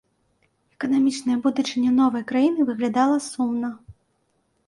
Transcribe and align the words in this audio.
Эканамічная 0.75 1.35
будучыня 1.43 1.91
новай 1.99 2.23
краіны 2.31 2.65
выглядала 2.69 3.17
сумна. 3.29 3.69